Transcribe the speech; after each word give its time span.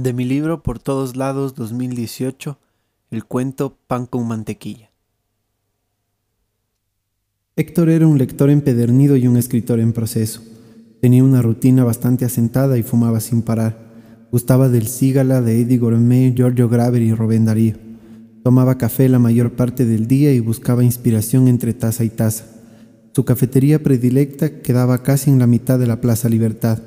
De 0.00 0.14
mi 0.14 0.24
libro 0.24 0.62
Por 0.62 0.78
todos 0.78 1.14
lados 1.14 1.54
2018, 1.56 2.58
el 3.10 3.26
cuento 3.26 3.76
Pan 3.86 4.06
con 4.06 4.26
mantequilla. 4.26 4.90
Héctor 7.54 7.90
era 7.90 8.06
un 8.06 8.16
lector 8.16 8.48
empedernido 8.48 9.18
y 9.18 9.26
un 9.26 9.36
escritor 9.36 9.78
en 9.78 9.92
proceso. 9.92 10.40
Tenía 11.02 11.22
una 11.22 11.42
rutina 11.42 11.84
bastante 11.84 12.24
asentada 12.24 12.78
y 12.78 12.82
fumaba 12.82 13.20
sin 13.20 13.42
parar. 13.42 13.76
Gustaba 14.32 14.70
del 14.70 14.86
Sígala 14.86 15.42
de 15.42 15.60
Eddie 15.60 15.76
Gourmet, 15.76 16.34
Giorgio 16.34 16.70
Graver 16.70 17.02
y 17.02 17.12
Rubén 17.12 17.44
Darío. 17.44 17.74
Tomaba 18.42 18.78
café 18.78 19.06
la 19.10 19.18
mayor 19.18 19.52
parte 19.52 19.84
del 19.84 20.06
día 20.06 20.32
y 20.32 20.40
buscaba 20.40 20.82
inspiración 20.82 21.46
entre 21.46 21.74
taza 21.74 22.04
y 22.04 22.08
taza. 22.08 22.46
Su 23.12 23.26
cafetería 23.26 23.82
predilecta 23.82 24.62
quedaba 24.62 25.02
casi 25.02 25.28
en 25.28 25.38
la 25.38 25.46
mitad 25.46 25.78
de 25.78 25.86
la 25.86 26.00
Plaza 26.00 26.30
Libertad 26.30 26.78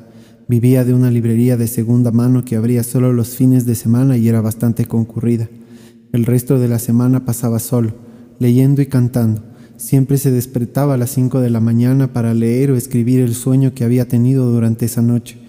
Vivía 0.53 0.85
de 0.85 0.93
una 0.93 1.09
librería 1.09 1.57
de 1.57 1.65
segunda 1.65 2.11
mano 2.11 2.45
que 2.45 2.55
abría 2.55 2.83
solo 2.83 3.11
los 3.11 3.29
fines 3.29 3.65
de 3.65 3.73
semana 3.73 4.17
y 4.17 4.29
era 4.29 4.39
bastante 4.39 4.85
concurrida. 4.85 5.49
El 6.11 6.27
resto 6.27 6.59
de 6.59 6.67
la 6.67 6.77
semana 6.77 7.25
pasaba 7.25 7.57
solo, 7.57 7.95
leyendo 8.37 8.83
y 8.83 8.85
cantando. 8.85 9.41
Siempre 9.77 10.19
se 10.19 10.29
despertaba 10.29 10.93
a 10.93 10.97
las 10.97 11.09
cinco 11.09 11.41
de 11.41 11.49
la 11.49 11.59
mañana 11.59 12.13
para 12.13 12.35
leer 12.35 12.69
o 12.69 12.75
escribir 12.75 13.21
el 13.21 13.33
sueño 13.33 13.73
que 13.73 13.83
había 13.83 14.07
tenido 14.07 14.51
durante 14.51 14.85
esa 14.85 15.01
noche. 15.01 15.39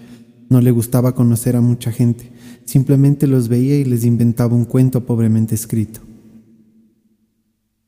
No 0.49 0.59
le 0.59 0.71
gustaba 0.71 1.13
conocer 1.13 1.55
a 1.55 1.61
mucha 1.61 1.91
gente, 1.91 2.31
simplemente 2.65 3.27
los 3.27 3.47
veía 3.47 3.77
y 3.77 3.85
les 3.85 4.05
inventaba 4.05 4.55
un 4.55 4.65
cuento 4.65 5.05
pobremente 5.05 5.53
escrito. 5.53 5.99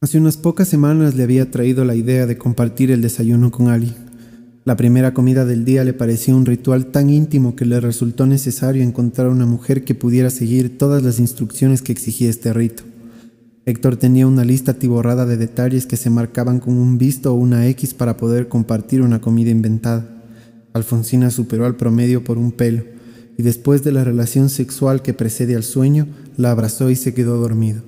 Hace 0.02 0.20
unas 0.20 0.38
pocas 0.38 0.68
semanas 0.68 1.16
le 1.16 1.24
había 1.24 1.50
traído 1.50 1.84
la 1.84 1.96
idea 1.96 2.28
de 2.28 2.38
compartir 2.38 2.92
el 2.92 3.02
desayuno 3.02 3.50
con 3.50 3.70
alguien. 3.70 4.07
La 4.68 4.76
primera 4.76 5.14
comida 5.14 5.46
del 5.46 5.64
día 5.64 5.86
le 5.86 5.94
parecía 5.94 6.36
un 6.36 6.46
ritual 6.46 6.88
tan 6.88 7.10
íntimo 7.10 7.56
que 7.56 7.64
le 7.64 7.80
resultó 7.80 8.26
necesario 8.26 8.84
encontrar 8.84 9.30
una 9.30 9.46
mujer 9.46 9.86
que 9.86 9.96
pudiera 9.96 10.30
seguir 10.30 10.78
todas 10.78 11.04
las 11.04 11.20
instrucciones 11.20 11.82
que 11.82 11.94
exigía 11.94 12.30
este 12.30 12.52
rito. 12.52 12.84
Héctor 13.66 13.96
tenía 13.96 14.28
una 14.28 14.44
lista 14.44 14.74
tiborrada 14.74 15.26
de 15.26 15.38
detalles 15.38 15.86
que 15.86 15.96
se 15.96 16.10
marcaban 16.10 16.60
con 16.60 16.78
un 16.78 16.98
visto 16.98 17.32
o 17.32 17.38
una 17.38 17.66
X 17.68 17.94
para 17.94 18.18
poder 18.18 18.50
compartir 18.50 19.02
una 19.02 19.22
comida 19.22 19.52
inventada. 19.52 20.22
Alfonsina 20.74 21.32
superó 21.32 21.66
al 21.66 21.78
promedio 21.78 22.26
por 22.26 22.38
un 22.38 22.52
pelo, 22.52 22.84
y 23.38 23.44
después 23.44 23.86
de 23.86 23.94
la 23.94 24.04
relación 24.04 24.50
sexual 24.50 25.02
que 25.02 25.14
precede 25.14 25.56
al 25.56 25.64
sueño, 25.64 26.08
la 26.36 26.52
abrazó 26.52 26.90
y 26.90 26.98
se 26.98 27.14
quedó 27.14 27.38
dormido. 27.38 27.84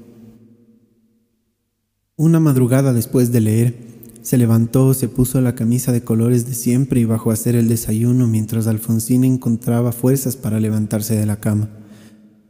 Una 2.15 2.39
madrugada 2.39 2.93
después 2.93 3.33
de 3.33 3.41
leer, 3.41 3.89
se 4.21 4.37
levantó, 4.37 4.93
se 4.93 5.07
puso 5.07 5.39
la 5.41 5.55
camisa 5.55 5.91
de 5.91 6.03
colores 6.03 6.45
de 6.45 6.53
siempre 6.53 6.99
y 6.99 7.05
bajó 7.05 7.31
a 7.31 7.33
hacer 7.33 7.55
el 7.55 7.69
desayuno 7.69 8.27
mientras 8.27 8.67
Alfonsina 8.67 9.25
encontraba 9.25 9.91
fuerzas 9.91 10.35
para 10.35 10.59
levantarse 10.59 11.15
de 11.15 11.25
la 11.25 11.39
cama. 11.39 11.69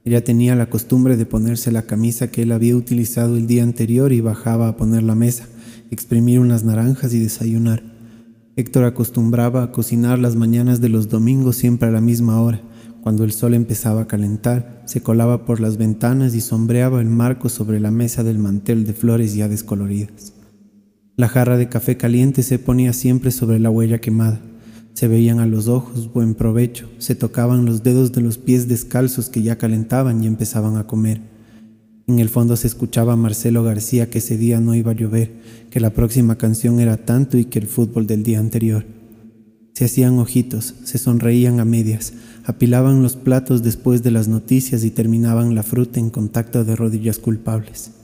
Ella 0.03 0.23
tenía 0.23 0.56
la 0.56 0.70
costumbre 0.70 1.17
de 1.17 1.26
ponerse 1.26 1.72
la 1.72 1.84
camisa 1.84 2.31
que 2.31 2.42
él 2.42 2.52
había 2.52 2.76
utilizado 2.76 3.38
el 3.38 3.45
día 3.45 3.64
anterior 3.64 4.11
y 4.11 4.22
bajaba 4.22 4.67
a 4.67 4.78
poner 4.78 5.03
la 5.03 5.14
mesa, 5.14 5.48
exprimir 5.92 6.39
unas 6.39 6.64
naranjas 6.64 7.14
y 7.14 7.20
desayunar. 7.20 7.83
Héctor 8.56 8.86
acostumbraba 8.86 9.64
a 9.64 9.72
cocinar 9.72 10.17
las 10.17 10.36
mañanas 10.36 10.81
de 10.81 10.89
los 10.89 11.09
domingos 11.09 11.58
siempre 11.58 11.89
a 11.89 11.92
la 11.92 12.02
misma 12.02 12.42
hora. 12.42 12.61
Cuando 13.02 13.23
el 13.23 13.31
sol 13.31 13.54
empezaba 13.54 14.02
a 14.02 14.08
calentar, 14.08 14.81
se 14.86 15.02
colaba 15.02 15.45
por 15.45 15.59
las 15.59 15.78
ventanas 15.78 16.33
y 16.33 16.42
sombreaba 16.42 17.00
el 17.00 17.08
marco 17.08 17.48
sobre 17.48 17.80
la 17.80 17.92
mesa 17.92 18.23
del 18.23 18.39
mantel 18.39 18.86
de 18.86 18.94
flores 18.94 19.36
ya 19.36 19.48
descoloridas. 19.48 20.39
La 21.20 21.28
jarra 21.28 21.58
de 21.58 21.67
café 21.67 21.98
caliente 21.98 22.44
se 22.44 22.59
ponía 22.59 22.94
siempre 22.94 23.31
sobre 23.31 23.59
la 23.59 23.70
huella 23.70 24.00
quemada. 24.00 24.39
Se 24.94 25.09
veían 25.09 25.39
a 25.39 25.48
los 25.48 25.67
ojos 25.67 26.14
buen 26.14 26.34
provecho, 26.34 26.89
se 26.98 27.14
tocaban 27.14 27.66
los 27.66 27.84
dedos 27.84 28.14
de 28.14 28.22
los 28.22 28.38
pies 28.38 28.70
descalzos 28.70 29.28
que 29.28 29.42
ya 29.42 29.58
calentaban 29.58 30.23
y 30.23 30.28
empezaban 30.28 30.78
a 30.78 30.88
comer. 30.88 31.20
En 32.08 32.20
el 32.20 32.30
fondo 32.30 32.56
se 32.56 32.67
escuchaba 32.67 33.17
Marcelo 33.17 33.66
García 33.66 34.09
que 34.09 34.20
ese 34.20 34.38
día 34.38 34.61
no 34.61 34.76
iba 34.76 34.92
a 34.92 34.95
llover, 34.95 35.34
que 35.70 35.81
la 35.81 35.89
próxima 35.89 36.38
canción 36.38 36.80
era 36.80 36.95
tanto 36.95 37.38
y 37.38 37.44
que 37.44 37.60
el 37.60 37.67
fútbol 37.67 38.08
del 38.08 38.23
día 38.23 38.39
anterior. 38.39 38.86
Se 39.73 39.83
hacían 39.83 40.20
ojitos, 40.20 40.73
se 40.86 40.98
sonreían 40.98 41.60
a 41.60 41.65
medias, 41.65 42.14
apilaban 42.45 43.04
los 43.04 43.17
platos 43.17 43.61
después 43.61 44.04
de 44.04 44.11
las 44.11 44.30
noticias 44.30 44.86
y 44.86 44.89
terminaban 44.89 45.54
la 45.54 45.64
fruta 45.64 45.99
en 45.99 46.11
contacto 46.11 46.64
de 46.64 46.77
rodillas 46.77 47.20
culpables. 47.20 47.98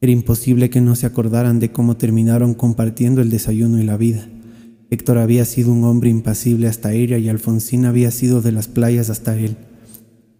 Era 0.00 0.12
imposible 0.12 0.70
que 0.70 0.80
no 0.80 0.94
se 0.94 1.06
acordaran 1.06 1.58
de 1.58 1.72
cómo 1.72 1.96
terminaron 1.96 2.54
compartiendo 2.54 3.20
el 3.20 3.30
desayuno 3.30 3.80
y 3.80 3.84
la 3.84 3.96
vida. 3.96 4.28
Héctor 4.90 5.18
había 5.18 5.44
sido 5.44 5.72
un 5.72 5.82
hombre 5.82 6.08
impasible 6.08 6.68
hasta 6.68 6.92
ella 6.92 7.18
y 7.18 7.28
Alfonsín 7.28 7.84
había 7.84 8.12
sido 8.12 8.40
de 8.40 8.52
las 8.52 8.68
playas 8.68 9.10
hasta 9.10 9.36
él. 9.36 9.56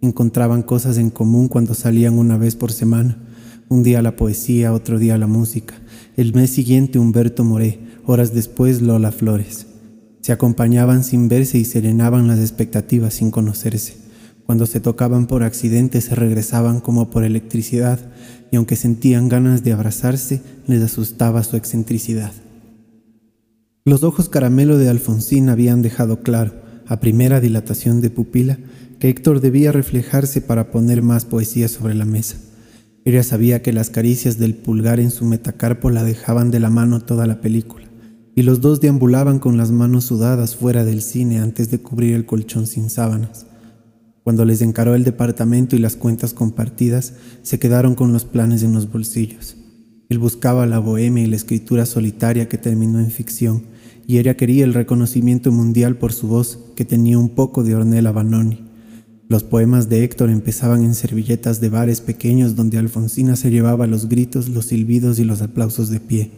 Encontraban 0.00 0.62
cosas 0.62 0.96
en 0.96 1.10
común 1.10 1.48
cuando 1.48 1.74
salían 1.74 2.18
una 2.18 2.38
vez 2.38 2.54
por 2.54 2.70
semana. 2.70 3.18
Un 3.68 3.82
día 3.82 4.00
la 4.00 4.14
poesía, 4.14 4.72
otro 4.72 5.00
día 5.00 5.18
la 5.18 5.26
música. 5.26 5.74
El 6.16 6.34
mes 6.34 6.50
siguiente 6.50 7.00
Humberto 7.00 7.42
Moré, 7.42 7.80
horas 8.06 8.32
después 8.32 8.80
Lola 8.80 9.10
Flores. 9.10 9.66
Se 10.20 10.30
acompañaban 10.30 11.02
sin 11.02 11.28
verse 11.28 11.58
y 11.58 11.64
serenaban 11.64 12.28
las 12.28 12.38
expectativas 12.38 13.14
sin 13.14 13.32
conocerse. 13.32 14.07
Cuando 14.48 14.64
se 14.64 14.80
tocaban 14.80 15.26
por 15.26 15.42
accidente 15.42 16.00
se 16.00 16.14
regresaban 16.14 16.80
como 16.80 17.10
por 17.10 17.22
electricidad 17.22 18.00
y 18.50 18.56
aunque 18.56 18.76
sentían 18.76 19.28
ganas 19.28 19.62
de 19.62 19.74
abrazarse, 19.74 20.40
les 20.66 20.82
asustaba 20.82 21.44
su 21.44 21.58
excentricidad. 21.58 22.32
Los 23.84 24.04
ojos 24.04 24.30
caramelo 24.30 24.78
de 24.78 24.88
Alfonsín 24.88 25.50
habían 25.50 25.82
dejado 25.82 26.22
claro, 26.22 26.54
a 26.86 26.98
primera 26.98 27.42
dilatación 27.42 28.00
de 28.00 28.08
pupila, 28.08 28.58
que 28.98 29.10
Héctor 29.10 29.42
debía 29.42 29.70
reflejarse 29.70 30.40
para 30.40 30.70
poner 30.70 31.02
más 31.02 31.26
poesía 31.26 31.68
sobre 31.68 31.94
la 31.94 32.06
mesa. 32.06 32.38
Ella 33.04 33.24
sabía 33.24 33.60
que 33.60 33.74
las 33.74 33.90
caricias 33.90 34.38
del 34.38 34.54
pulgar 34.54 34.98
en 34.98 35.10
su 35.10 35.26
metacarpo 35.26 35.90
la 35.90 36.04
dejaban 36.04 36.50
de 36.50 36.60
la 36.60 36.70
mano 36.70 37.00
toda 37.00 37.26
la 37.26 37.42
película, 37.42 37.84
y 38.34 38.44
los 38.44 38.62
dos 38.62 38.80
deambulaban 38.80 39.40
con 39.40 39.58
las 39.58 39.72
manos 39.72 40.04
sudadas 40.04 40.56
fuera 40.56 40.86
del 40.86 41.02
cine 41.02 41.38
antes 41.38 41.70
de 41.70 41.80
cubrir 41.80 42.14
el 42.14 42.24
colchón 42.24 42.66
sin 42.66 42.88
sábanas. 42.88 43.44
Cuando 44.28 44.44
les 44.44 44.60
encaró 44.60 44.94
el 44.94 45.04
departamento 45.04 45.74
y 45.74 45.78
las 45.78 45.96
cuentas 45.96 46.34
compartidas, 46.34 47.14
se 47.40 47.58
quedaron 47.58 47.94
con 47.94 48.12
los 48.12 48.26
planes 48.26 48.62
en 48.62 48.74
los 48.74 48.92
bolsillos. 48.92 49.56
Él 50.10 50.18
buscaba 50.18 50.66
la 50.66 50.80
bohemia 50.80 51.24
y 51.24 51.28
la 51.28 51.36
escritura 51.36 51.86
solitaria 51.86 52.46
que 52.46 52.58
terminó 52.58 52.98
en 52.98 53.10
ficción, 53.10 53.62
y 54.06 54.18
ella 54.18 54.36
quería 54.36 54.66
el 54.66 54.74
reconocimiento 54.74 55.50
mundial 55.50 55.96
por 55.96 56.12
su 56.12 56.28
voz, 56.28 56.58
que 56.76 56.84
tenía 56.84 57.18
un 57.18 57.30
poco 57.30 57.64
de 57.64 57.74
Ornella 57.74 58.12
Vanoni. 58.12 58.66
Los 59.30 59.44
poemas 59.44 59.88
de 59.88 60.04
Héctor 60.04 60.28
empezaban 60.28 60.82
en 60.84 60.94
servilletas 60.94 61.62
de 61.62 61.70
bares 61.70 62.02
pequeños 62.02 62.54
donde 62.54 62.76
Alfonsina 62.76 63.34
se 63.34 63.50
llevaba 63.50 63.86
los 63.86 64.10
gritos, 64.10 64.50
los 64.50 64.66
silbidos 64.66 65.18
y 65.18 65.24
los 65.24 65.40
aplausos 65.40 65.88
de 65.88 66.00
pie. 66.00 66.32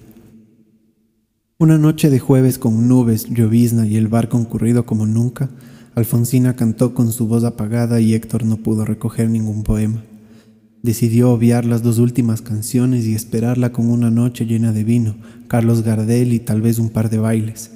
Una 1.58 1.76
noche 1.76 2.08
de 2.08 2.20
jueves 2.20 2.56
con 2.56 2.86
nubes, 2.86 3.26
llovizna 3.28 3.84
y 3.84 3.96
el 3.96 4.06
bar 4.06 4.28
concurrido 4.28 4.86
como 4.86 5.06
nunca, 5.06 5.50
Alfonsina 5.94 6.54
cantó 6.54 6.94
con 6.94 7.10
su 7.12 7.26
voz 7.26 7.44
apagada 7.44 8.00
y 8.00 8.14
Héctor 8.14 8.44
no 8.44 8.58
pudo 8.58 8.84
recoger 8.84 9.28
ningún 9.28 9.64
poema. 9.64 10.04
Decidió 10.82 11.30
obviar 11.30 11.64
las 11.64 11.82
dos 11.82 11.98
últimas 11.98 12.42
canciones 12.42 13.04
y 13.06 13.14
esperarla 13.14 13.72
con 13.72 13.90
una 13.90 14.10
noche 14.10 14.46
llena 14.46 14.72
de 14.72 14.84
vino, 14.84 15.16
Carlos 15.48 15.82
Gardel 15.82 16.32
y 16.32 16.38
tal 16.38 16.62
vez 16.62 16.78
un 16.78 16.90
par 16.90 17.10
de 17.10 17.18
bailes. 17.18 17.72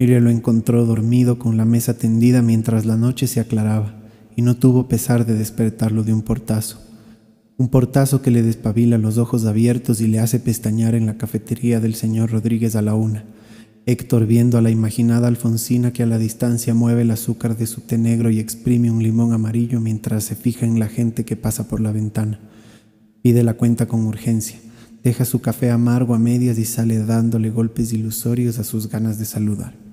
Ella 0.00 0.20
lo 0.20 0.30
encontró 0.30 0.84
dormido 0.84 1.38
con 1.38 1.56
la 1.56 1.64
mesa 1.64 1.96
tendida 1.96 2.42
mientras 2.42 2.84
la 2.84 2.96
noche 2.96 3.26
se 3.26 3.40
aclaraba 3.40 3.94
y 4.36 4.42
no 4.42 4.56
tuvo 4.56 4.88
pesar 4.88 5.24
de 5.24 5.34
despertarlo 5.34 6.04
de 6.04 6.12
un 6.12 6.22
portazo. 6.22 6.80
Un 7.56 7.68
portazo 7.68 8.20
que 8.20 8.30
le 8.30 8.42
despabila 8.42 8.98
los 8.98 9.18
ojos 9.18 9.44
abiertos 9.44 10.00
y 10.00 10.06
le 10.06 10.20
hace 10.20 10.38
pestañear 10.38 10.94
en 10.94 11.06
la 11.06 11.16
cafetería 11.16 11.80
del 11.80 11.94
señor 11.94 12.30
Rodríguez 12.30 12.76
a 12.76 12.82
la 12.82 12.94
una. 12.94 13.24
Héctor 13.88 14.26
viendo 14.26 14.58
a 14.58 14.60
la 14.60 14.68
imaginada 14.68 15.28
Alfonsina 15.28 15.94
que 15.94 16.02
a 16.02 16.06
la 16.06 16.18
distancia 16.18 16.74
mueve 16.74 17.00
el 17.00 17.10
azúcar 17.10 17.56
de 17.56 17.66
su 17.66 17.80
té 17.80 17.96
negro 17.96 18.28
y 18.28 18.38
exprime 18.38 18.90
un 18.90 19.02
limón 19.02 19.32
amarillo 19.32 19.80
mientras 19.80 20.24
se 20.24 20.36
fija 20.36 20.66
en 20.66 20.78
la 20.78 20.88
gente 20.88 21.24
que 21.24 21.36
pasa 21.36 21.68
por 21.68 21.80
la 21.80 21.90
ventana. 21.90 22.38
Pide 23.22 23.42
la 23.42 23.54
cuenta 23.54 23.88
con 23.88 24.04
urgencia, 24.04 24.58
deja 25.02 25.24
su 25.24 25.40
café 25.40 25.70
amargo 25.70 26.14
a 26.14 26.18
medias 26.18 26.58
y 26.58 26.66
sale 26.66 26.98
dándole 26.98 27.48
golpes 27.48 27.94
ilusorios 27.94 28.58
a 28.58 28.64
sus 28.64 28.90
ganas 28.90 29.18
de 29.18 29.24
saludar. 29.24 29.87